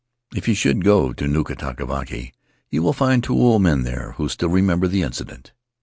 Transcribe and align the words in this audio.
If 0.33 0.47
you 0.47 0.55
should 0.55 0.83
go 0.83 1.13
to 1.13 1.25
Nukatavake 1.27 2.31
you 2.71 2.81
will 2.81 2.91
find 2.91 3.23
two 3.23 3.35
old 3.37 3.61
men 3.61 3.83
there 3.83 4.15
who 4.17 4.29
still 4.29 4.49
remember 4.49 4.87
the 4.87 5.03
incident. 5.03 5.51